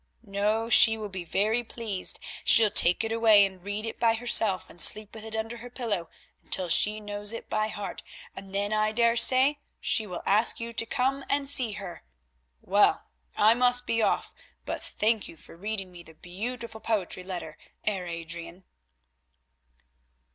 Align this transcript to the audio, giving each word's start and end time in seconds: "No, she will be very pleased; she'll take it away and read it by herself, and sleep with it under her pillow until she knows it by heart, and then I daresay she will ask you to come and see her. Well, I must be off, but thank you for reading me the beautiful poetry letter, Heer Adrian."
"No, 0.23 0.67
she 0.67 0.97
will 0.97 1.09
be 1.09 1.23
very 1.23 1.63
pleased; 1.63 2.19
she'll 2.43 2.71
take 2.71 3.03
it 3.03 3.11
away 3.11 3.45
and 3.45 3.61
read 3.61 3.85
it 3.85 3.99
by 3.99 4.15
herself, 4.15 4.67
and 4.67 4.81
sleep 4.81 5.13
with 5.13 5.23
it 5.23 5.35
under 5.35 5.57
her 5.57 5.69
pillow 5.69 6.09
until 6.43 6.69
she 6.69 6.99
knows 6.99 7.31
it 7.31 7.51
by 7.51 7.67
heart, 7.67 8.01
and 8.35 8.51
then 8.51 8.73
I 8.73 8.93
daresay 8.93 9.57
she 9.79 10.07
will 10.07 10.23
ask 10.25 10.59
you 10.59 10.73
to 10.73 10.85
come 10.87 11.23
and 11.29 11.47
see 11.47 11.73
her. 11.73 12.01
Well, 12.63 13.03
I 13.37 13.53
must 13.53 13.85
be 13.85 14.01
off, 14.01 14.33
but 14.65 14.81
thank 14.81 15.27
you 15.27 15.37
for 15.37 15.55
reading 15.55 15.91
me 15.91 16.01
the 16.01 16.15
beautiful 16.15 16.79
poetry 16.81 17.23
letter, 17.23 17.55
Heer 17.83 18.07
Adrian." 18.07 18.63